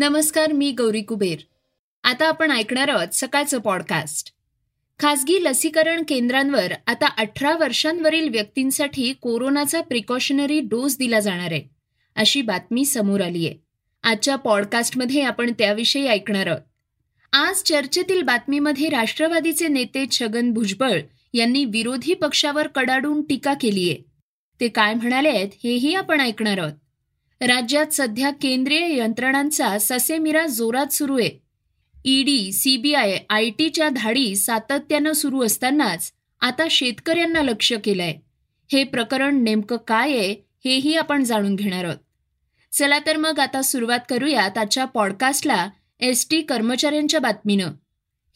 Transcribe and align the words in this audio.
नमस्कार 0.00 0.52
मी 0.52 0.72
गौरी 0.72 1.02
कुबेर. 1.02 1.38
आता 2.04 2.28
आपण 2.28 2.50
ऐकणार 2.50 2.88
आहोत 2.88 3.08
सकाळचं 3.12 3.58
पॉडकास्ट 3.58 4.32
खासगी 5.00 5.44
लसीकरण 5.44 6.02
केंद्रांवर 6.08 6.72
आता 6.86 7.06
अठरा 7.06 7.56
वर्षांवरील 7.56 8.28
व्यक्तींसाठी 8.28 9.12
कोरोनाचा 9.12 9.80
प्रिकॉशनरी 9.80 10.60
डोस 10.60 10.98
दिला 10.98 11.20
जाणार 11.20 11.52
आहे 11.52 11.62
अशी 12.16 12.42
बातमी 12.42 12.84
समोर 12.84 13.20
आली 13.20 13.46
आहे. 13.46 13.56
आजच्या 14.02 14.36
पॉडकास्टमध्ये 14.36 15.22
आपण 15.22 15.52
त्याविषयी 15.52 16.06
ऐकणार 16.06 16.46
आहोत. 16.46 16.60
आज 17.32 17.62
चर्चेतील 17.62 18.22
बातमीमध्ये 18.22 18.88
राष्ट्रवादीचे 18.88 19.68
नेते 19.68 20.06
छगन 20.10 20.52
भुजबळ 20.52 21.00
यांनी 21.34 21.64
विरोधी 21.64 22.14
पक्षावर 22.14 22.66
कडाडून 22.66 23.22
टीका 23.22 23.54
केली 23.54 23.90
आहे 23.90 23.98
ते 24.60 24.68
काय 24.68 24.94
म्हणाले 24.94 25.28
आहेत 25.28 25.48
हेही 25.64 25.94
आपण 25.94 26.20
ऐकणार 26.20 26.58
आहोत. 26.58 26.72
राज्यात 27.42 27.86
सध्या 27.92 28.30
केंद्रीय 28.30 28.98
यंत्रणांचा 28.98 29.78
ससेमिरा 29.80 30.46
जोरात 30.46 30.92
सुरू 30.92 31.18
आहे. 31.18 31.30
ईडी 32.04 32.52
सीबीआय 32.52 33.18
आय 33.30 33.50
टीच्या 33.50 33.88
धाडी 33.88 34.36
सातत्यानं 34.36 35.12
सुरू 35.12 35.44
असतानाच 35.44 36.12
आता 36.40 36.66
शेतकऱ्यांना 36.70 37.42
लक्ष 37.42 37.72
केलंय. 37.84 38.14
हे 38.72 38.84
प्रकरण 38.84 39.42
नेमकं 39.44 39.76
काय 39.76 40.10
आहे 40.10 40.34
हेही 40.64 40.96
आपण 40.96 41.24
जाणून 41.24 41.54
घेणार 41.54 41.84
आहोत. 41.84 41.96
चला 42.72 42.98
तर 43.06 43.16
मग 43.16 43.38
आता 43.38 43.62
सुरुवात 43.62 43.98
करूयात 44.08 44.58
आजच्या 44.58 44.84
पॉडकास्टला 44.84 45.68
एस 46.00 46.26
टी 46.30 46.40
कर्मचाऱ्यांच्या 46.40 47.20
बातमीनं. 47.20 47.72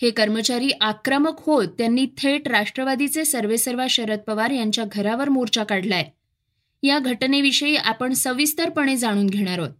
हे 0.02 0.10
कर्मचारी 0.10 0.70
आक्रमक 0.80 1.34
होत 1.38 1.68
त्यांनी 1.68 2.06
थेट 2.06 2.48
राष्ट्रवादीचे 2.48 3.24
सर्वेसर्वा 3.24 3.86
शरद 3.90 4.18
पवार 4.18 4.50
यांच्या 4.50 4.84
घरावर 4.92 5.28
मोर्चा 5.28 5.64
काढलाय. 5.64 6.04
या 6.84 6.98
घटनेविषयी 6.98 7.76
आपण 7.76 8.12
सविस्तरपणे 8.12 8.96
जाणून 8.96 9.26
घेणार 9.26 9.58
आहोत. 9.58 9.70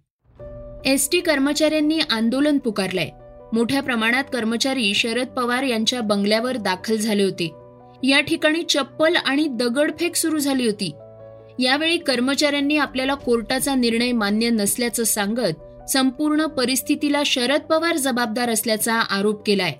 एस 0.86 1.08
टी 1.12 1.20
कर्मचाऱ्यांनी 1.20 1.98
आंदोलन 2.10 2.58
पुकारलंय. 2.58 3.08
मोठ्या 3.52 3.82
प्रमाणात 3.82 4.24
कर्मचारी 4.32 4.94
शरद 4.94 5.26
पवार 5.26 5.62
यांच्या 5.62 6.00
बंगल्यावर 6.00 6.56
दाखल 6.56 6.96
झाले 6.96 7.22
होते. 7.22 7.54
या 8.02 8.20
ठिकाणी 8.20 8.62
चप्पल 8.62 9.16
आणि 9.16 9.46
दगडफेक 9.50 10.16
सुरू 10.16 10.38
झाली 10.38 10.66
होती. 10.66 10.92
यावेळी 11.58 11.96
कर्मचाऱ्यांनी 11.98 12.76
आपल्याला 12.76 13.14
कोर्टाचा 13.14 13.74
निर्णय 13.74 14.12
मान्य 14.12 14.50
नसल्याचं 14.50 15.04
सांगत 15.04 15.90
संपूर्ण 15.90 16.46
परिस्थितीला 16.46 17.22
शरद 17.26 17.60
पवार 17.60 17.96
जबाबदार 17.96 18.50
असल्याचा 18.50 18.94
आरोप 18.94 19.46
केलाय. 19.46 19.72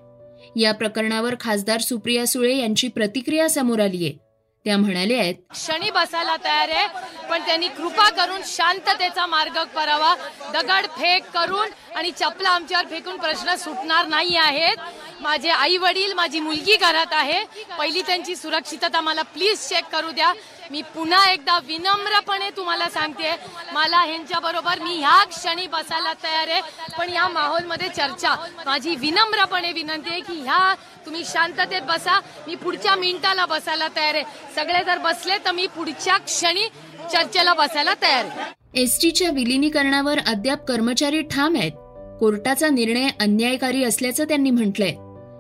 या 0.61 0.73
प्रकरणावर 0.73 1.35
खासदार 1.41 1.81
सुप्रिया 1.81 2.27
सुळे 2.27 2.57
यांची 2.57 2.89
प्रतिक्रिया 2.89 3.49
समोर 3.49 3.81
आली 3.81 4.05
आहे 4.05 4.24
त्या 4.65 4.77
म्हणाल्या 4.77 5.19
आहेत 5.21 5.35
शनी 5.57 5.91
बसायला 5.91 6.37
तयार 6.45 6.69
आहे 6.69 7.27
पण 7.31 7.43
त्यांनी 7.47 7.69
कृपा 7.69 8.09
करून 8.11 8.41
शांततेचा 8.47 9.27
मार्ग 9.27 9.59
करावा. 9.75 10.15
दगड 10.53 10.87
फेक 10.91 11.25
करून 11.35 11.69
आणि 11.97 12.11
चपला 12.11 12.51
आमच्यावर 12.51 12.87
फेकून 12.91 13.17
प्रश्न 13.17 13.55
सुटणार 13.55 14.07
नाही 14.07 14.37
आहेत. 14.37 14.77
माझे 15.25 15.49
आई 15.51 15.77
वडील 15.77 16.13
माझी 16.13 16.41
मुलगी 16.41 16.77
घरात 16.77 17.13
आहे. 17.13 17.43
पहिली 17.79 18.01
त्यांची 18.07 18.35
सुरक्षितता 18.37 19.01
मला 19.01 19.23
प्लीज 19.35 19.59
चेक 19.69 19.85
करू 19.93 20.11
द्या. 20.11 20.33
मी 20.71 20.83
पुन्हा 20.95 21.23
एकदा 21.33 21.59
विनम्रपणे 21.67 22.49
तुम्हाला 22.57 22.89
सांगते 22.91 23.31
मला 23.73 24.01
ह्यांच्या 24.01 24.39
बरोबर 24.39 24.79
मी 24.83 24.97
ह्या 24.99 25.25
क्षणी 25.25 25.67
बसायला 25.67 26.13
तयार 26.23 26.49
आहे. 26.49 26.61
पण 26.99 27.13
या 27.13 27.27
माहोलमध्ये 27.29 27.89
चर्चा. 27.89 28.35
माझी 28.67 28.95
विनम्रपणे 28.97 29.73
विनंती 29.73 30.11
आहे 30.11 30.21
की 30.21 30.41
ह्या 30.41 30.75
तुम्ही 31.07 31.23
शांततेत 31.27 31.83
बसा. 31.89 32.19
मी 32.47 32.55
पुढच्या 32.55 32.97
मिनिटाला 32.97 33.47
बसायला 33.47 33.89
तयार 33.97 34.15
आहे. 34.15 34.25
सगळे 34.57 34.85
जर 34.85 34.99
बसले 34.99 35.39
तर 35.45 35.53
मी 35.53 35.67
पुढच्या 35.67 36.17
क्षणी 36.17 36.69
चर्चेला 37.13 37.55
बसायला 37.55 37.95
तयार 38.03 38.25
आहे. 38.25 38.53
एसटीच्या 38.83 39.31
विलिनीकरणावर 39.31 40.19
अद्याप 40.27 40.65
कर्मचारी 40.69 41.23
ठाम 41.23 41.57
आहेत. 41.57 41.73
कोर्टाचा 42.21 42.69
निर्णय 42.69 43.09
अन्यायकारी 43.21 43.85
असल्याचं 43.85 44.25
त्यांनी 44.25 44.51
म्हटलंय. 44.51 44.95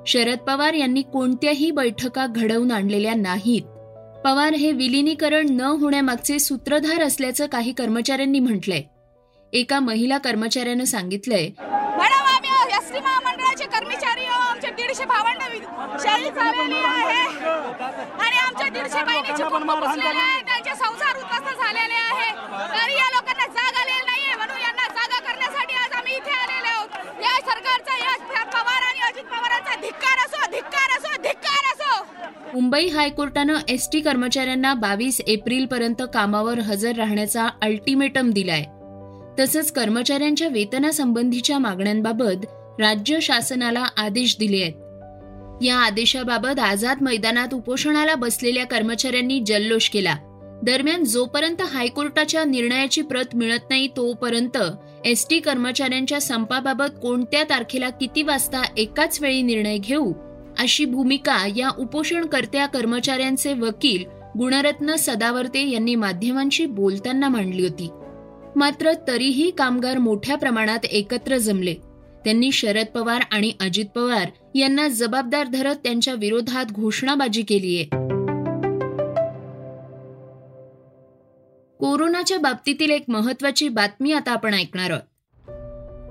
शरद 0.06 0.38
पवार 0.38 0.74
यांनी 0.74 1.02
कोणत्याही 1.02 1.70
बैठका 1.70 2.26
घडवून 2.26 2.70
आणलेल्या 2.72 3.14
नाहीत. 3.14 3.62
पवार 4.24 4.54
हे 4.54 4.72
विलिनीकरण 4.72 5.46
न 5.50 5.60
होण्यामागचे 5.80 6.38
सूत्रधार 6.38 7.02
असल्याचं 7.02 7.46
काही 7.46 7.72
कर्मचाऱ्यांनी 7.72 8.38
म्हटलंय. 8.38 8.82
एका 9.52 9.80
महिला 9.80 10.18
कर्मचाऱ्यानं 10.18 10.84
सांगितलंय 10.84 11.48
महामंडळाचे 12.94 13.64
कर्मचारी 13.64 14.24
आमचे 14.24 14.70
दीडशे 14.70 15.04
भावंड 15.04 15.40
शहीद 16.02 16.34
झालेली 16.34 16.74
आहे. 16.74 17.22
आणि 18.24 18.36
आमच्या 18.36 18.68
दीडशे 18.68 19.02
बहिणीचे 19.04 19.44
कुटुंब 19.44 19.70
आहे. 19.70 20.42
त्यांचे 20.42 20.74
संसार 20.74 21.16
उद्ध्वस्त 21.16 21.48
झालेले 21.56 21.94
आहे. 21.94 22.30
तरी 22.74 22.94
या 22.94 23.08
लोकांना 23.14 23.46
जाग 23.56 23.80
आलेली 23.80 24.04
नाहीये. 24.06 24.34
म्हणून 24.36 24.60
यांना 24.60 24.86
जागा 24.98 25.18
करण्यासाठी 25.28 25.74
आज 25.84 25.92
आम्ही 25.98 26.16
इथे 26.16 26.36
आलेले 26.42 26.68
आहोत. 26.68 27.22
या 27.22 27.34
सरकारचा 27.50 27.96
या 28.04 28.44
पवार 28.54 28.82
आणि 28.82 29.00
अजित 29.08 29.24
पवार 29.34 29.53
धिक्कार 29.80 30.18
असो 30.18 30.50
धिक्कार 30.50 30.98
असो 30.98 31.22
धिक्कार 31.22 31.72
असो. 31.72 32.04
मुंबई 32.54 32.86
हायकोर्टानं 32.86 33.54
एस 33.68 33.88
टी 33.92 34.00
कर्मचाऱ्यांना 34.00 34.74
बावीस 34.74 35.20
एप्रिल 35.20 35.66
पर्यंत 35.66 36.02
कामावर 36.14 36.58
हजर 36.58 36.92
राहण्याचा 36.96 37.48
अल्टिमेटम 37.62 38.30
दिलाय. 38.30 38.64
तसंच 39.40 39.72
कर्मचाऱ्यांच्या 39.72 40.48
वेतनासंबंधीच्या 40.48 41.58
मागण्यांबाबत 41.58 42.46
राज्य 42.80 43.20
शासनाला 43.20 43.84
आदेश 43.96 44.36
दिले 44.38 44.62
आहेत. 44.62 44.72
या 45.62 45.76
आदेशाबाबत 45.76 46.58
आझाद 46.58 46.98
मैदानात 47.00 47.54
उपोषणाला 47.54 48.14
बसलेल्या 48.14 48.66
कर्मचाऱ्यांनी 48.66 49.40
जल्लोष 49.46 49.90
केला. 49.90 50.16
दरम्यान 50.62 51.04
जोपर्यंत 51.04 51.62
हायकोर्टाच्या 51.62 52.44
निर्णयाची 52.44 53.02
प्रत 53.02 53.34
मिळत 53.34 53.70
नाही 53.70 53.88
तोपर्यंत 53.88 54.58
एस 55.04 55.26
टी 55.30 55.40
कर्मचाऱ्यांच्या 55.40 56.20
संपाबाबत 56.20 56.84
कोणत्या 57.02 57.42
तारखेला 57.42 57.90
किती 57.90 58.22
वाजता 58.22 58.62
एकाच 58.76 59.20
वेळी 59.20 59.42
निर्णय 59.42 59.78
घेऊ? 59.78 60.12
अशी 60.58 60.84
भूमिका 60.84 61.46
या 61.56 61.70
उपोषणकर्त्या 61.78 62.66
कर्मचाऱ्यांचे 62.66 63.52
वकील 63.52 64.04
गुणरत्न 64.38 64.94
सदावर्ते 64.94 65.70
यांनी 65.70 65.94
माध्यमांशी 65.94 66.66
बोलताना 66.66 67.28
मांडली 67.28 67.62
होती. 67.62 67.88
मात्र 68.56 68.92
तरीही 69.08 69.50
कामगार 69.50 69.98
मोठ्या 69.98 70.36
प्रमाणात 70.36 70.84
एकत्र 70.84 71.36
जमले. 71.36 71.74
त्यांनी 72.24 72.52
शरद 72.52 72.86
पवार 72.86 73.20
आणि 73.30 73.52
अजित 73.60 73.86
पवार 73.96 74.28
यांना 74.54 74.88
जबाबदार 74.88 75.46
धरत 75.46 75.76
त्यांच्या 75.84 76.14
विरोधात 76.14 76.72
घोषणाबाजी 76.72 77.42
केलीय. 77.42 77.84
कोरोनाच्या 81.80 82.38
बाबतीतील 82.38 82.90
एक 82.90 83.04
महत्वाची 83.08 83.68
बातमी 83.68 84.12
आता 84.12 84.32
आपण 84.32 84.54
ऐकणार 84.54 84.90
आहोत. 84.90 85.02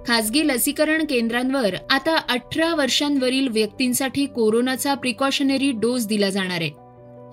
खासगी 0.07 0.47
लसीकरण 0.47 1.05
केंद्रांवर 1.09 1.75
आता 1.89 2.17
अठरा 2.29 2.75
वर्षांवरील 2.75 3.47
व्यक्तींसाठी 3.47 4.25
कोरोनाचा 4.25 4.93
प्रिकॉशनरी 4.93 5.71
डोस 5.71 6.07
दिला 6.07 6.29
जाणार 6.29 6.61
आहे 6.61 6.71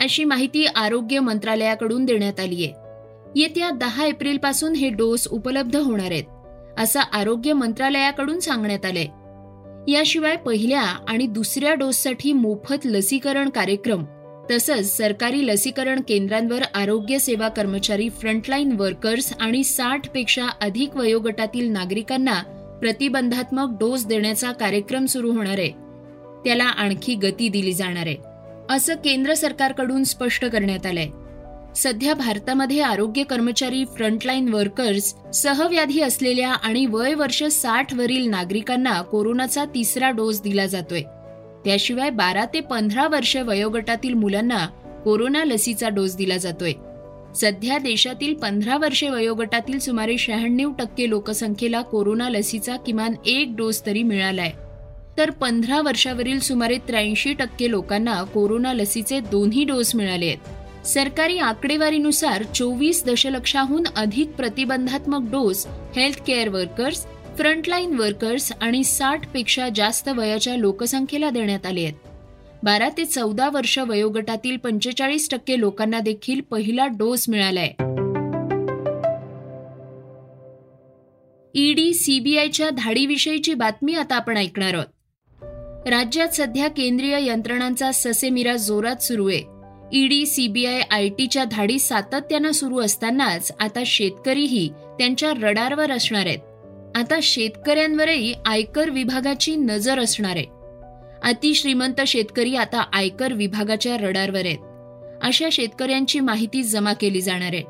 अशी 0.04 0.24
माहिती 0.24 0.66
आरोग्य 0.66 1.20
मंत्रालयाकडून 1.20 2.04
देण्यात 2.04 2.40
आली 2.40 2.64
आहे. 2.64 2.72
येत्या 3.36 3.70
दहा 3.70 4.06
एप्रिलपासून 4.06 4.72
हे 4.72 4.88
डोस 4.88 5.28
उपलब्ध 5.28 5.76
होणार 5.76 6.10
आहेत 6.10 6.24
असं 6.78 7.00
आरोग्य 7.00 7.52
मंत्रालयाकडून 7.52 8.40
सांगण्यात 8.40 8.86
आलंय. 8.86 9.06
याशिवाय 9.92 10.36
पहिल्या 10.36 10.82
आणि 10.82 11.26
दुसऱ्या 11.26 11.74
डोससाठी 11.74 12.32
मोफत 12.32 12.86
लसीकरण 12.86 13.48
कार्यक्रम 13.48 14.04
तसंच 14.50 14.96
सरकारी 14.96 15.46
लसीकरण 15.46 16.00
केंद्रांवर 16.08 16.62
आरोग्य 16.74 17.18
सेवा 17.18 17.48
कर्मचारी 17.48 18.08
फ्रंटलाईन 18.08 18.72
वर्कर्स 18.72 19.32
आणि 19.40 19.64
साठपेक्षा 19.64 20.46
अधिक 20.60 20.96
वयोगटातील 20.96 21.72
नागरिकांना 21.72 22.42
प्रतिबंधात्मक 22.80 23.78
डोस 23.80 24.06
देण्याचा 24.06 24.52
कार्यक्रम 24.52 25.06
सुरू 25.06 25.32
होणार 25.32 25.58
आहे. 25.58 25.70
त्याला 26.44 26.64
आणखी 26.64 27.14
गती 27.14 27.48
दिली 27.48 27.72
जाणार 27.72 28.06
आहे 28.06 28.16
असं 28.70 28.94
केंद्र 28.94 29.34
सरकारकडून 29.34 30.04
स्पष्ट 30.04 30.44
करण्यात 30.44 30.86
आलंय. 30.86 31.08
सध्या 31.76 32.14
भारतामध्ये 32.14 32.80
आरोग्य 32.80 33.22
कर्मचारी 33.22 33.84
फ्रंटलाईन 33.84 34.48
वर्कर्स 34.48 35.14
सहव्याधी 35.34 36.00
असलेल्या 36.00 36.52
आणि 36.52 36.86
वय 36.86 37.14
वर्ष 37.14 37.44
साठ 37.44 37.94
वरील 37.94 38.30
नागरिकांना 38.30 39.02
कोरोनाचा 39.02 39.64
तिसरा 39.64 40.10
डोस 40.10 40.42
दिला 40.42 40.66
जातोय. 40.66 41.02
त्याशिवाय 41.64 42.10
बारा 42.10 42.44
ते 42.44 42.60
पंधरा 42.60 43.08
वर्ष 43.08 43.36
वयोगटातील 43.36 44.14
मुलांना 44.14 44.66
कोरोना 45.04 45.44
लसीचा 45.44 45.88
डोस 45.88 46.16
दिला 46.16 46.36
जातोय. 46.36 46.72
सध्या 47.36 47.78
देशातील 47.78 48.34
पंधरा 48.34 48.76
वर्षे 48.76 49.08
वयोगटातील 49.08 49.78
सुमारे 49.78 50.18
शहाण्णव 50.18 50.72
टक्के 50.78 51.08
लोकसंख्येला 51.08 51.82
कोरोना 51.82 52.28
लसीचा 52.28 52.76
किमान 52.76 53.14
एक 53.26 53.56
डोस 53.56 53.86
तरी 53.86 54.02
मिळालाय. 54.02 54.52
तर 55.18 55.30
पंधरा 55.30 55.80
वर्षावरील 55.80 56.40
सुमारे 56.40 56.78
त्र्याऐंशी 56.88 57.32
टक्के 57.32 57.70
लोकांना 57.70 58.22
कोरोना 58.22 58.72
लसीचे 58.72 59.20
दोन्ही 59.20 59.64
डोस 59.64 59.94
मिळाले 59.94 60.26
आहेत. 60.26 60.86
सरकारी 60.86 61.38
आकडेवारीनुसार 61.38 62.42
चोवीस 62.42 63.04
दशलक्षाहून 63.04 63.84
अधिक 63.96 64.30
प्रतिबंधात्मक 64.30 65.30
dose 65.30 65.66
health 65.96 66.22
care 66.26 66.48
workers 66.48 67.06
frontline 67.36 67.94
workers 67.94 68.52
आणि 68.60 68.84
साठपेक्षा 68.84 69.68
जास्त 69.74 70.08
वयाच्या 70.08 70.56
लोकसंख्येला 70.56 71.30
देण्यात 71.30 71.66
आले 71.66 71.82
आहेत. 71.82 71.94
बारा 72.62 72.88
ते 72.96 73.04
चौदा 73.04 73.48
वर्ष 73.48 73.78
वयोगटातील 73.78 74.56
पंचेचाळीस 74.56 75.30
टक्के 75.30 75.60
लोकांना 75.60 76.00
देखील 76.00 76.40
पहिला 76.40 76.86
डोस 76.86 77.28
मिळालाय. 77.28 77.72
ईडी 81.54 81.94
सीबीआयच्या 81.94 82.70
धाडीविषयीची 82.70 83.54
बातमी 83.54 83.94
आता 83.94 84.16
आपण 84.16 84.36
ऐकणार 84.36 84.74
आहोत. 84.74 84.86
राज्यात 85.88 86.28
सध्या 86.28 86.68
केंद्रीय 86.68 87.26
यंत्रणांचा 87.26 87.92
ससेमिरा 87.92 88.56
जोरात 88.56 89.02
सुरू 89.02 89.28
आहे. 89.28 89.42
ईडी 89.92 90.26
सीबीआय 90.26 90.82
आयटीच्या 90.90 91.44
धाडी 91.44 91.78
सातत्यानं 91.78 92.50
सुरू 92.50 92.80
असतानाच 92.80 93.52
आता 93.60 93.82
शेतकरीही 93.86 94.68
त्यांच्या 94.98 95.32
रडारवर 95.42 95.90
असणार 95.90 96.26
आहेत. 96.26 96.38
आता 96.96 97.18
शेतकऱ्यांवरही 97.22 98.34
आयकर 98.46 98.90
विभागाची 98.90 99.56
नजर 99.56 99.98
असणार 99.98 100.36
आहे. 100.36 100.46
अतिश्रीमंत 101.22 102.00
शेतकरी 102.06 102.56
आता 102.56 102.84
आयकर 102.92 103.32
विभागाच्या 103.32 103.96
रडारवर 103.96 104.44
आहेत. 104.44 104.58
अशा 105.22 105.48
शेतकऱ्यांची 105.52 106.20
माहिती 106.20 106.62
जमा 106.62 106.92
केली 106.92 107.20
जाणार 107.20 107.50
आहे. 107.52 107.62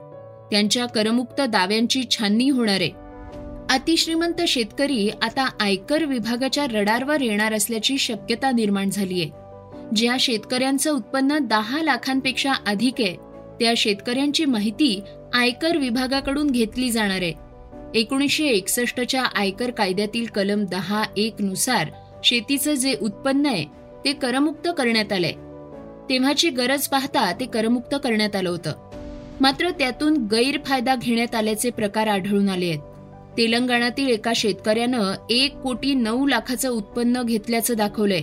त्यांच्या 0.50 0.86
करमुक्त 0.86 1.40
दाव्यांची 1.40 2.02
छाननी 2.10 2.48
होणार 2.50 2.80
आहे. 2.80 2.90
अतिश्रीमंत 3.70 4.40
शेतकरी 4.48 5.08
आता 5.22 5.48
आयकर 5.60 6.04
विभागाच्या 6.04 6.66
रडारवर 6.66 7.20
येणार 7.20 7.52
असल्याची 7.52 7.98
शक्यता 7.98 8.50
निर्माण 8.50 8.90
झालीय 8.90 9.26
ज्या 9.96 10.16
शेतकऱ्यांचं 10.20 10.90
उत्पन्न 10.90 11.38
दहा 11.38 11.82
लाखांपेक्षा 11.82 12.52
अधिक 12.66 12.94
आहे 12.98 13.16
त्या 13.60 13.72
शेतकऱ्यांची 13.76 14.44
माहिती 14.44 15.00
आयकर 15.34 15.76
विभागाकडून 15.76 16.50
घेतली 16.50 16.90
जाणार 16.90 17.22
आहे. 17.22 17.49
एकोणीसशे 17.94 18.44
एकसष्टच्या 18.44 19.22
आयकर 19.22 19.70
कायद्यातील 19.70 20.26
कलम 20.26 20.64
दहा 20.64 21.04
एक 21.16 21.34
नुसार 21.38 21.86
शेतीचं 22.24 22.74
जे 22.74 22.94
उत्पन्न 23.02 23.46
आहे 23.46 23.64
ते 24.04 24.12
करमुक्त 24.12 24.68
करण्यात 24.78 25.12
आलंय. 25.12 25.32
तेव्हाची 26.10 26.50
गरज 26.50 26.88
पाहता 26.88 27.32
ते 27.32 27.46
करमुक्त 27.46 27.94
करण्यात 28.04 28.36
आलं 28.36 28.50
होतं. 28.50 28.72
मात्र 29.40 29.70
त्यातून 29.70 30.16
गैरफायदा 30.16 30.94
घेण्यात 30.94 31.34
आल्याचे 31.34 31.70
प्रकार 31.70 32.06
आढळून 32.06 32.48
आले 32.48 32.66
आहेत. 32.66 32.78
तेलंगणातील 33.38 34.08
एका 34.08 34.32
शेतकऱ्यानं 34.36 35.14
एक 35.30 35.56
कोटी 35.56 35.94
नऊ 35.94 36.26
लाखाचं 36.26 36.70
उत्पन्न 36.70 37.22
घेतल्याचं 37.22 37.74
दाखवलंय. 37.74 38.22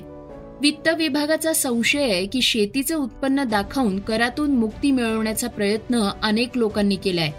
वित्त 0.61 0.89
विभागाचा 0.97 1.53
संशय 1.53 2.03
आहे 2.03 2.25
की 2.25 2.41
शेतीचं 2.41 2.97
उत्पन्न 2.97 3.43
दाखवून 3.43 3.99
करातून 3.99 4.51
मुक्ती 4.51 4.91
मिळवण्याचा 4.91 5.47
प्रयत्न 5.47 6.09
अनेक 6.23 6.49
लोकांनी 6.55 6.95
केलाय. 6.95 7.31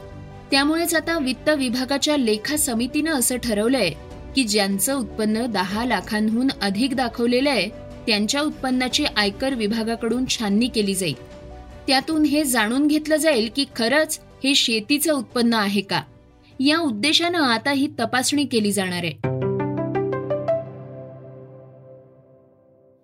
त्यामुळेच 0.50 0.94
आता 0.94 1.18
वित्त 1.18 1.48
विभागाच्या 1.48 2.16
लेखा 2.16 2.56
समितीनं 2.56 3.12
असं 3.12 3.36
ठरवलंय 3.36 3.90
की 4.36 4.44
ज्यांचं 4.44 4.94
उत्पन्न 4.94 5.46
दहा 5.46 5.84
लाखांहून 5.84 6.48
अधिक 6.62 6.94
दाखवलेलं 6.94 7.50
आहे 7.50 7.68
त्यांच्या 8.06 8.40
उत्पन्नाची 8.40 9.04
आयकर 9.16 9.54
विभागाकडून 9.54 10.24
छाननी 10.26 10.68
केली 10.68 10.94
जाईल. 10.94 11.14
त्यातून 11.86 12.24
हे 12.24 12.44
जाणून 12.44 12.86
घेतलं 12.86 13.16
जाईल 13.16 13.50
की 13.56 13.64
खरंच 13.76 14.20
हे 14.44 14.54
शेतीचं 14.54 15.12
उत्पन्न 15.12 15.54
आहे 15.54 15.80
का? 15.80 16.02
या 16.60 16.78
उद्देशानं 16.78 17.38
आता 17.38 17.70
ही 17.70 17.88
तपासणी 18.00 18.44
केली 18.44 18.72
जाणार 18.72 19.04
आहे. 19.04 19.38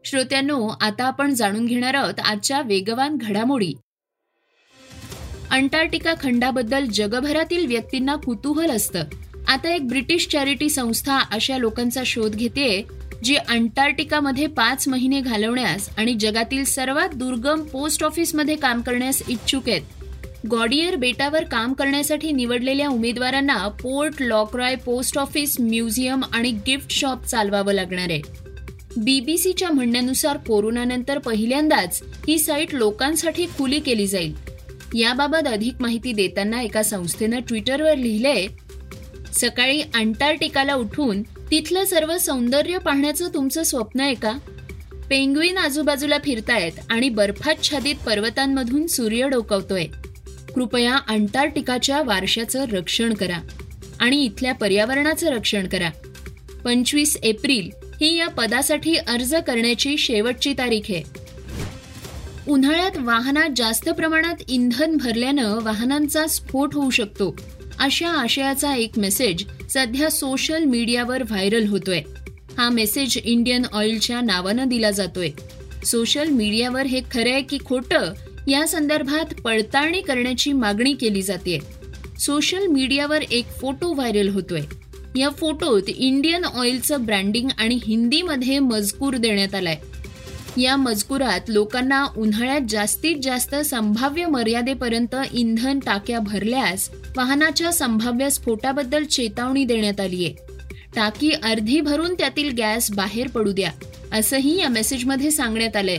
श्रोत्यांनो 0.04 0.68
आता 0.80 1.04
आपण 1.04 1.34
जाणून 1.34 1.66
घेणार 1.66 1.94
आहोत 1.94 2.20
आजच्या 2.20 2.60
वेगवान 2.60 3.16
घडामोडी. 3.20 3.74
अंटार्क्टिका 5.50 6.14
खंडाबद्दल 6.20 6.86
जगभरातील 6.86 7.66
व्यक्तींना 7.66 8.16
कुतूहल 8.16 8.70
असतं. 8.70 9.04
आता 9.48 9.74
एक 9.74 9.88
ब्रिटिश 9.88 10.28
चॅरिटी 10.28 10.68
संस्था 10.70 11.18
अशा 11.18 11.58
लोकांचा 11.58 12.02
शोध 12.06 12.34
घेते 12.36 12.86
जी 13.24 13.34
अंटार्क्टिकामध्ये 13.34 14.46
पाच 14.46 14.88
महिने 14.88 15.20
घालवण्यास 15.20 15.88
आणि 15.98 16.14
जगातील 16.14 16.64
सर्वात 16.64 17.14
दुर्गम 17.14 17.62
पोस्ट 17.62 18.04
ऑफिसमध्ये 18.04 18.56
काम 18.56 18.80
करण्यास 18.80 19.22
इच्छुक 19.28 19.68
आहेत. 19.68 19.82
गॉडियर 20.50 20.96
बेटावर 20.96 21.44
काम 21.44 21.72
करण्यासाठी 21.72 22.32
निवडलेल्या 22.32 22.88
उमेदवारांना 22.88 23.68
port 23.68 24.14
Lockroy 24.20 24.74
post 24.74 25.18
office 25.18 25.60
museum 25.60 26.22
आणि 26.32 26.50
गिफ्ट 26.50 26.90
शॉप 26.90 27.24
चालवावं 27.24 27.72
लागणार 27.72 28.10
आहे. 28.10 28.20
बीबीसीच्या 28.96 29.70
म्हणण्यानुसार 29.70 30.36
कोरोनानंतर 30.36 31.18
पहिल्यांदाच 31.18 32.02
ही 32.28 32.38
साईट 32.38 32.74
लोकांसाठी 32.74 33.46
खुली 33.46 33.80
केली 33.80 34.06
जाईल. 34.06 34.43
याबाबत 34.94 35.46
अधिक 35.46 35.74
माहिती 35.80 36.12
देताना 36.12 36.62
एका 36.62 36.82
संस्थेनं 36.82 37.40
ट्विटरवर 37.40 37.96
लिहिलंय 37.96 38.46
सकाळी 39.40 39.82
अंटार्क्टिकाला 39.94 40.74
उठून 40.74 41.22
तिथलं 41.22 41.84
सर्व 41.84 42.18
सौंदर्य 42.18 42.78
पाहण्याचं 42.78 43.28
तुमचं 43.34 43.62
स्वप्न 43.62 44.00
आहे 44.00 44.14
का? 44.14 44.32
पेंग्विन 45.10 45.58
आजूबाजूला 45.58 46.18
फिरतायत 46.24 46.72
आणि 46.90 47.08
बर्फाच्छादित 47.08 47.94
पर्वतांमधून 48.06 48.86
सूर्य 48.86 49.28
डोकवतोय. 49.28 49.84
कृपया 50.54 50.96
अंटार्क्टिकाच्या 51.08 52.02
वारशाचं 52.02 52.64
रक्षण 52.64 53.14
करा 53.14 53.38
आणि 54.00 54.24
इथल्या 54.24 54.54
पर्यावरणाचं 54.54 55.26
रक्षण 55.26 55.66
करा. 55.66 55.90
पंचवीस 56.64 57.16
एप्रिल 57.22 57.70
ही 58.00 58.18
या 58.18 58.28
पदासाठी 58.28 58.96
अर्ज 58.96 59.34
करण्याची 59.34 59.98
शेवटची 59.98 60.52
तारीख 60.52 60.82
आहे. 60.88 61.23
उन्हाळ्यात 62.48 62.98
वाहनात 62.98 63.50
जास्त 63.56 63.88
प्रमाणात 63.88 64.34
इंधन 64.48 64.96
भरल्यानं 64.96 65.62
वाहनांचा 65.62 66.26
स्फोट 66.26 66.74
होऊ 66.74 66.90
शकतो. 66.90 67.36
अशा 67.78 68.08
आशयाचा 68.08 68.74
एक 68.76 68.98
मेसेज 68.98 69.44
सध्या 69.70 70.10
सोशल 70.10 70.64
मीडियावर 70.64 71.22
व्हायरल 71.22 71.66
होतोय. 71.66 72.00
हा 72.58 72.70
मेसेज 72.70 73.18
इंडियन 73.24 73.62
ऑइलच्या 73.72 74.20
नावानं 74.20 74.68
दिला 74.68 74.90
जातोय. 74.90 75.30
सोशल 75.86 76.28
मीडियावर 76.28 76.86
हे 76.86 77.00
खरंय 77.10 77.42
की 77.42 77.58
खोटं? 77.64 78.12
या 78.48 78.68
संदर्भात 78.68 79.40
पडताळणी 79.40 80.00
करण्याची 80.00 80.52
मागणी 80.52 80.94
केली 80.94 81.22
जाते 81.22 81.58
सोशल 82.18 82.66
मीडियावर 82.66 83.22
एक 83.22 83.46
फोटो 83.60 83.92
व्हायरल 83.92 84.28
होतोय. 84.28 84.60
या 85.20 85.28
फोटोत 85.28 85.82
इंडियन 85.88 86.44
ऑइलचं 86.44 87.04
ब्रँडिंग 87.04 87.48
आणि 87.58 87.78
हिंदीमध्ये 87.86 88.58
मजकूर 88.58 89.16
देण्यात 89.16 89.54
आलाय. 89.54 89.76
या 90.56 90.76
मजकुरात 90.76 91.40
लोकांना 91.48 92.06
उन्हाळ्यात 92.16 92.60
जास्तीत 92.68 93.16
जास्त 93.22 93.54
संभाव्य 93.54 94.26
मर्यादेपर्यंत 94.26 95.16
इंधन 95.32 95.78
टाक्या 95.78 96.18
भरल्यास 96.18 96.90
वाहनाच्या 97.16 97.72
संभाव्य 97.72 98.30
स्फोटाबद्दल 98.30 99.04
चेतावणी 99.04 99.64
देण्यात 99.64 100.00
आली 100.00 100.24
आहे. 100.24 100.34
टाकी 100.96 101.30
अर्धी 101.30 101.80
भरून 101.80 102.14
त्यातील 102.14 102.50
गॅस 102.52 102.90
बाहेर 102.90 103.28
पडू 103.28 103.52
द्या 103.52 103.70
असंही 104.12 104.60
या 104.60 104.68
मेसेजमध्ये 104.68 105.30
सांगण्यात 105.30 105.76
आलंय. 105.76 105.98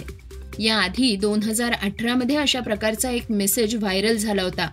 याआधी 0.59 1.15
दोन 1.15 1.43
हजार 1.43 1.71
अठरामध्ये 1.71 2.35
अशा 2.35 2.59
प्रकारचा 2.59 3.09
एक 3.09 3.23
मेसेज 3.29 3.75
व्हायरल 3.75 4.17
झाला 4.17 4.43
होता. 4.43 4.69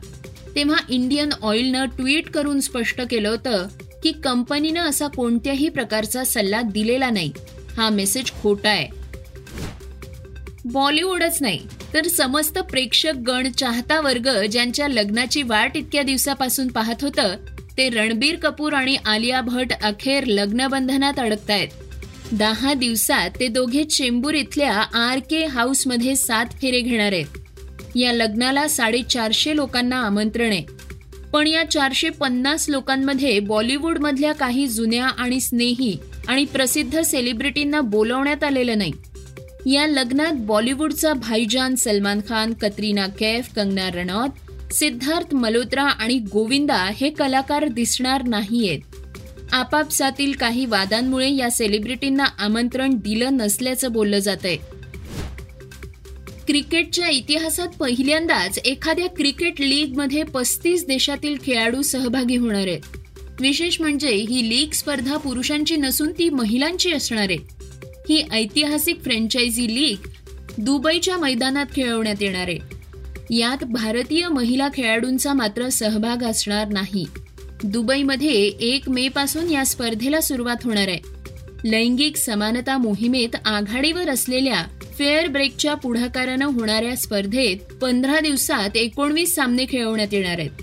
तेव्हा 0.57 0.79
इंडियन 0.89 1.29
ऑइलनं 1.43 1.85
ट्विट 1.85 2.31
करून 2.31 2.61
स्पष्ट 2.61 3.01
केलं 3.01 3.29
होतं 3.29 3.67
की 4.03 4.13
कंपनीनं 4.13 4.81
असा 4.81 5.07
कोणत्याही 5.07 5.69
प्रकारचा 5.69 6.25
सल्ला 6.25 6.63
दिलेला 6.63 7.11
नाही. 7.11 7.33
हा 7.77 7.89
मेसेज 7.89 8.33
खोटा 8.43 8.71
आहे. 8.71 9.02
बॉलिवूडच 10.65 11.39
नाही 11.41 11.61
तर 11.95 12.07
समस्त 12.07 12.59
प्रेक्षक 12.59 13.13
गण 13.27 13.51
चाहता 13.51 14.01
वर्ग 14.01 14.47
ज्यांच्या 14.47 14.89
लग्नाची 14.89 15.43
वाट 15.43 15.77
इतक्या 15.77 16.03
दिवसापासून 16.03 16.69
पाहत 16.69 17.03
होतं 17.03 17.37
ते 17.79 17.89
रणबीर 17.89 18.37
कपूर 18.37 18.73
आणि 18.73 18.97
आलिया 18.97 19.41
भट 19.41 19.73
अखेर 19.83 20.25
लग्नबंधनात 20.25 21.19
अडकतायत. 21.19 21.69
दहा 22.33 22.75
दिवसात 22.75 23.31
ते 23.41 23.49
दोघे 23.49 23.85
चेंबूर 23.85 24.35
इथल्या 24.35 24.73
आर 24.95 25.19
के 25.19 25.45
हाऊसमध्ये 25.45 26.17
सात 26.17 26.47
फेरे 26.47 26.81
घेणार 26.81 27.13
आहेत. 27.13 27.27
या 27.97 28.13
लग्नाला 28.13 28.69
साडेचारशे 28.69 29.57
लोकांना 29.57 29.97
आमंत्रण 29.97 30.51
आहे. 30.51 30.65
पण 31.33 31.47
या 31.47 31.71
चारशे 31.71 32.09
पन्नास 32.11 32.69
लोकांमध्ये 32.69 33.41
बॉलिवूडमधल्या 33.41 34.33
काही 34.33 34.67
जुन्या 34.67 35.07
आणि 35.07 35.41
स्नेही 35.41 35.99
आणि 36.29 36.45
प्रसिद्ध 36.45 37.01
सेलिब्रिटींना 37.01 37.81
बोलवण्यात 37.81 38.45
आलेलं 38.45 38.79
नाही. 38.79 38.93
या 39.67 39.87
लग्नात 39.87 40.33
बॉलिवूडचा 40.37 41.13
भाईजान 41.13 41.75
सलमान 41.75 42.21
खान 42.29 42.53
कतरीना 42.53 43.07
कैफ 43.07 43.49
कंगना 43.57 43.89
रनौत 43.91 44.73
सिद्धार्थ 44.73 45.35
मल्होत्रा 45.35 45.83
आणि 45.83 46.19
गोविंदा 46.33 46.91
हे 46.95 47.11
कलाकार 47.11 47.67
दिसणार 47.67 48.23
नाहीयेत. 48.23 48.81
आपापसातील 49.53 50.33
काही 50.33 50.67
वादांमुळे 50.67 51.31
या 51.31 51.51
सेलिब्रिटींना 51.51 52.25
आमंत्रण 52.39 52.95
दिलं 52.95 53.37
नसल्याचं 53.37 53.93
बोललं 53.93 54.19
जात 54.19 54.45
आहे 54.45 54.57
क्रिकेटच्या 56.47 57.09
इतिहासात 57.09 57.69
पहिल्यांदाच 57.69 58.59
एखाद्या 58.59 59.09
क्रिकेट 59.09 59.61
लीगमध्ये 59.61 60.23
पस्तीस 60.23 60.87
देशातील 60.87 61.37
खेळाडू 61.43 61.83
सहभागी 61.83 62.37
होणार 62.37 62.67
आहेत. 62.67 62.81
विशेष 63.41 63.81
म्हणजे 63.81 64.09
ही 64.09 64.49
लीग 64.49 64.73
स्पर्धा 64.73 65.17
पुरुषांची 65.17 65.77
नसून 65.77 66.13
ती 66.13 66.29
महिलांची 66.29 66.93
असणार 66.93 67.27
आहे. 67.31 67.62
ही 68.13 68.25
ऐतिहासिक 68.33 69.03
फ्रँचायझी 69.03 69.75
लीग 69.75 70.09
दुबईच्या 70.59 71.17
मैदानात 71.17 71.67
खेळवण्यात 71.77 72.15
येणार 72.21 72.49
आहे. 72.49 72.59
यात 73.31 73.65
भारतीय 73.65 74.29
महिला 74.29 74.69
खेळाडूंचा 74.75 75.33
मात्र 75.33 75.69
सहभाग 75.69 76.23
असणार 76.23 76.69
नाही. 76.69 77.07
दुबईमध्ये 77.65 78.47
एक 78.47 78.89
मे 78.89 79.09
पासून 79.09 79.51
या 79.51 79.67
स्पर्धेला 79.67 80.21
सुरुवात 80.21 80.57
होणार 80.65 80.89
आहे. 80.89 80.99
लैंगिक 81.65 82.17
समानता 82.17 82.79
मोहिमेत 82.79 83.37
आघाडीवर 83.45 84.09
असलेल्या 84.09 84.65
फेअर 84.99 85.27
ब्रेकच्या 85.27 85.75
पुढाकारानं 85.75 86.47
होणाऱ्या 86.47 86.97
स्पर्धेत 86.97 87.75
पंधरा 87.75 88.21
दिवसात 88.21 88.77
एकोणवीस 88.77 89.35
सामने 89.35 89.65
खेळवण्यात 89.65 90.15
येणार 90.15 90.39
आहेत. 90.39 90.63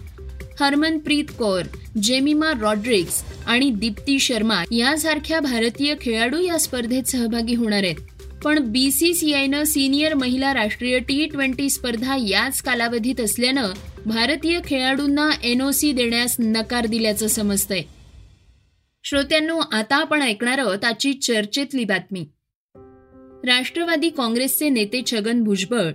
हरमनप्रीत 0.62 1.24
कौर 1.40 1.62
जेमिमा 2.04 2.52
रॉड्रिक्स 2.62 3.24
आणि 3.48 3.70
दीप्ती 3.70 4.20
शर्मा 4.20 4.64
यासारख्या 4.72 5.40
भारतीय 5.40 5.96
खेळाडू 6.02 6.40
या 6.40 6.60
स्पर्धेत 6.60 7.04
सहभागी 7.04 7.56
होणार 7.56 7.84
आहेत. 7.84 7.96
पण 8.44 8.60
बीसीसीआयनं 8.60 9.64
सिनियर 9.64 10.14
महिला 10.14 10.54
राष्ट्रीय 10.54 11.00
टी 11.00 11.26
ट्वेंटी 11.26 11.70
स्पर्धा 11.70 12.16
याच 12.16 12.62
कालावधीत 12.62 13.22
असल्यानं 13.22 13.70
भारतीय 14.06 14.60
खेळाडूंना 14.66 15.30
एनओसी 15.44 15.92
देण्यास 15.92 16.36
नकार 16.40 16.86
दिल्याचं 16.86 17.28
समजतंय. 17.28 17.82
श्रोत्यांनो 19.04 19.58
आता 19.58 19.96
आपण 19.96 20.22
ऐकणार 20.22 20.58
आहोत 20.58 20.86
आजची 20.86 21.14
चर्चेतली 21.14 21.84
बातमी. 21.84 22.26
राष्ट्रवादी 23.46 24.10
काँग्रेसचे 24.10 24.70
नेते 24.70 25.02
छगन 25.12 25.44
भुजबळ 25.44 25.92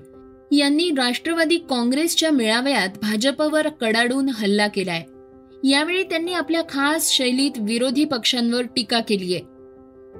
यांनी 0.52 0.90
राष्ट्रवादी 0.90 1.58
काँग्रेसच्या 1.58 2.30
मेळाव्यात 2.30 2.88
भाजपवर 3.02 3.68
कडाडून 3.68 4.28
हल्ला 4.28 4.68
केलाय. 4.68 5.04
यावेळी 5.64 6.02
त्यांनी 6.02 6.32
आपल्या 6.32 6.62
खास 6.68 7.10
शैलीत 7.10 7.50
विरोधी 7.58 8.04
पक्षांवर 8.04 8.62
टीका 8.76 8.98
केली 9.00 9.34
आहे. 9.34 9.42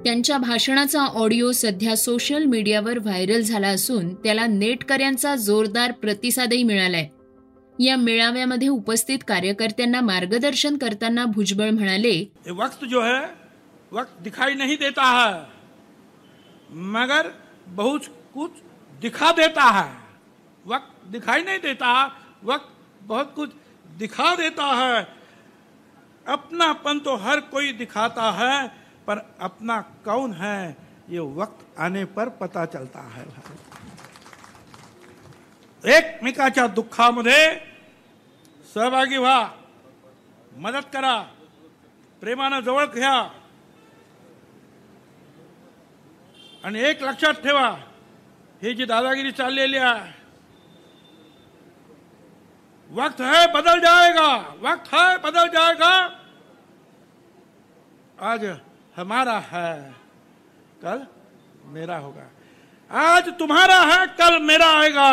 त्यांच्या 0.03 0.37
भाषणाचा 0.37 1.01
ऑडिओ 1.01 1.51
सध्या 1.51 1.95
सोशल 1.97 2.43
मीडियावर 2.43 2.99
व्हायरल 2.99 3.41
झाला 3.41 3.67
असून 3.67 4.13
त्याला 4.13 4.45
नेटकऱ्यांचा 4.45 5.35
जोरदार 5.35 5.91
प्रतिसादही 5.91 6.63
मिळालाय. 6.63 7.07
या 7.79 7.95
मेळाव्यामध्ये 7.95 8.67
उपस्थित 8.67 9.19
कार्यकर्त्यांना 9.27 10.01
मार्गदर्शन 10.01 10.77
करताना 10.77 11.25
भुजबळ 11.25 11.69
म्हणाले 11.69 12.23
वक्त 12.51 12.85
जो 12.85 13.01
है 13.01 13.19
वक्त 13.91 14.21
दिखाई 14.23 14.53
नहीं 14.53 14.75
देता 14.79 15.09
है 15.15 15.33
मगर 16.71 17.27
बहुत 17.67 17.99
कुछ 18.33 18.51
दिखा 19.01 19.31
देता 19.31 19.69
है। 19.73 19.89
वक्त 20.65 21.11
दिखाई 21.11 21.43
नहीं 21.43 21.59
देता 21.63 22.09
वक्त 22.43 22.71
बहुत 23.01 23.25
कुछ 23.25 23.49
दिखा 23.99 24.33
देता 24.35 24.73
है। 24.77 25.03
अपनापन 26.27 26.99
तो 26.99 27.15
हर 27.15 27.39
कोई 27.51 27.71
दिखाता 27.73 28.31
है 28.31 28.67
पर 29.07 29.17
अपना 29.39 29.79
कौन 30.05 30.33
है 30.33 30.75
ये 31.09 31.19
वक्त 31.19 31.79
आने 31.79 32.03
पर 32.05 32.29
पता 32.39 32.65
चलता 32.65 33.01
है। 33.13 33.25
एकमेकाच्या 35.83 36.65
दुःखामध्ये 36.67 37.41
सहभागी 38.73 39.17
व्हा 39.17 39.39
मदत 40.57 40.85
करा 40.93 41.15
प्रेमानं 42.21 42.59
जवळ 42.59 42.85
घ्या 42.85 43.13
आणि 46.63 46.79
एक 46.81 47.03
लक्षात 47.03 47.43
ठेवा 47.43 47.67
ही 48.61 48.73
जी 48.73 48.85
दादागिरी 48.85 49.31
चाललेली 49.31 49.77
आहे 49.77 50.24
वक्त 52.91 53.21
है, 53.21 53.47
बदल 53.47 53.79
जाएगा। 53.79 54.55
वक्त 54.63 54.93
है, 54.93 55.17
बदल 55.17 55.47
जाएगा। 55.47 56.19
आज 58.21 58.45
हमारा 58.95 59.39
है, 59.39 59.95
कल 60.81 61.05
मेरा 61.65 61.97
होगा। 61.97 62.31
आज 62.91 63.29
तुम्हारा 63.29 63.79
है, 63.81 64.07
कल 64.07 64.39
मेरा 64.41 64.65
आएगा। 64.65 65.09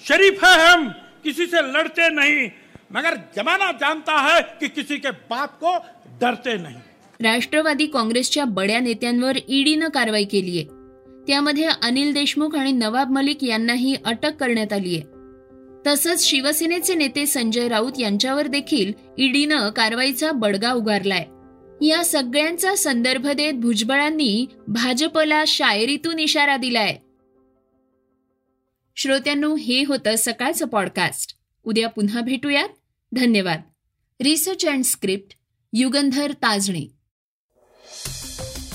शरीफ 0.00 0.44
है 0.44 0.72
हम, 0.72 0.88
किसी 1.24 1.46
से 1.46 1.62
लड़ते 1.62 2.08
नहीं। 2.08 2.50
मगर 2.92 3.16
जमाना 3.36 3.72
जानता 3.72 4.12
है 4.12 4.40
कि 4.42 4.68
किसी 4.68 4.98
के 4.98 5.10
बात 5.10 5.48
को 5.48 5.76
डरते 6.20 6.54
नहीं। 6.54 6.76
राष्ट्रवादी 7.20 7.86
काँग्रेसच्या 7.86 8.44
बड्या 8.44 8.80
नेत्यांवर 8.80 9.36
ईडीनं 9.48 9.88
कारवाई 9.88 10.24
केली 10.24 10.58
आहे 10.58 10.64
त्यामध्ये 11.26 11.68
अनिल 11.82 12.12
देशमुख 12.12 12.56
आणि 12.56 12.72
नवाब 12.72 13.10
मलिक 13.10 13.44
यांनाही 13.44 13.96
अटक 14.06 14.36
करण्यात 14.40 14.72
आली 14.72 14.96
आहे 14.96 15.19
तसंच 15.86 16.24
शिवसेनेचे 16.24 16.94
नेते 16.94 17.26
संजय 17.26 17.68
राऊत 17.68 17.92
यांच्यावर 17.98 18.46
देखील 18.46 18.92
ईडीनं 19.18 19.70
कारवाईचा 19.70 20.32
बडगा 20.32 20.72
उगारलाय. 20.72 21.26
या 21.86 22.04
सगळ्यांचा 22.04 22.74
संदर्भ 22.74 23.26
देत 23.26 23.52
भुजबळांनी 23.52 24.46
भाजपला 24.68 25.44
शायरीतून 25.46 26.18
इशारा 26.18 26.56
दिलाय. 26.56 26.96
श्रोत्यांनो 28.96 29.56
हे 29.56 29.84
होतं 29.84 30.14
सकाळचं 30.18 30.66
पॉडकास्ट 30.66 31.36
उद्या 31.64 31.88
पुन्हा 31.88 32.20
भेटूयात. 32.20 32.68
धन्यवाद. 33.12 33.60
Research 34.22 34.66
and 34.66 34.84
script 34.84 35.34
Yugandhar 35.72 36.32
Tajane. 36.32 36.99